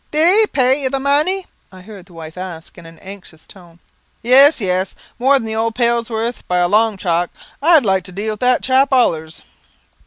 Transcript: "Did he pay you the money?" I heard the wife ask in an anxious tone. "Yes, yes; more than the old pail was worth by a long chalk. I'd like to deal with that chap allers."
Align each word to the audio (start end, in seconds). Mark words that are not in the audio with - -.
"Did 0.09 0.35
he 0.39 0.47
pay 0.47 0.81
you 0.81 0.89
the 0.89 0.99
money?" 0.99 1.45
I 1.71 1.81
heard 1.81 2.07
the 2.07 2.13
wife 2.13 2.35
ask 2.35 2.75
in 2.75 2.87
an 2.87 2.97
anxious 3.03 3.45
tone. 3.45 3.77
"Yes, 4.23 4.59
yes; 4.59 4.95
more 5.19 5.37
than 5.37 5.45
the 5.45 5.55
old 5.55 5.75
pail 5.75 5.97
was 5.97 6.09
worth 6.09 6.47
by 6.47 6.57
a 6.57 6.67
long 6.67 6.97
chalk. 6.97 7.29
I'd 7.61 7.85
like 7.85 8.03
to 8.05 8.11
deal 8.11 8.33
with 8.33 8.39
that 8.39 8.63
chap 8.63 8.91
allers." 8.91 9.43